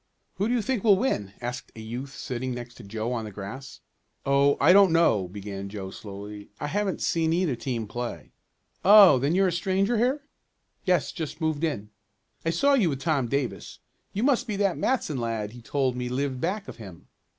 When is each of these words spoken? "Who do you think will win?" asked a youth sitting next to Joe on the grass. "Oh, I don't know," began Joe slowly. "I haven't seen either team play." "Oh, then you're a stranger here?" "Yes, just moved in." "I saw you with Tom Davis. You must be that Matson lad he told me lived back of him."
"Who 0.37 0.47
do 0.47 0.55
you 0.55 0.63
think 0.63 0.83
will 0.83 0.97
win?" 0.97 1.33
asked 1.41 1.71
a 1.75 1.79
youth 1.79 2.15
sitting 2.15 2.55
next 2.55 2.73
to 2.77 2.83
Joe 2.83 3.13
on 3.13 3.23
the 3.23 3.31
grass. 3.31 3.81
"Oh, 4.25 4.57
I 4.59 4.73
don't 4.73 4.91
know," 4.91 5.27
began 5.27 5.69
Joe 5.69 5.91
slowly. 5.91 6.49
"I 6.59 6.65
haven't 6.65 7.01
seen 7.03 7.33
either 7.33 7.55
team 7.55 7.85
play." 7.85 8.31
"Oh, 8.83 9.19
then 9.19 9.35
you're 9.35 9.49
a 9.49 9.51
stranger 9.51 9.99
here?" 9.99 10.23
"Yes, 10.85 11.11
just 11.11 11.39
moved 11.39 11.63
in." 11.63 11.91
"I 12.43 12.49
saw 12.49 12.73
you 12.73 12.89
with 12.89 12.99
Tom 13.01 13.27
Davis. 13.27 13.77
You 14.11 14.23
must 14.23 14.47
be 14.47 14.55
that 14.55 14.75
Matson 14.75 15.19
lad 15.19 15.51
he 15.51 15.61
told 15.61 15.95
me 15.95 16.09
lived 16.09 16.41
back 16.41 16.67
of 16.67 16.77
him." 16.77 17.05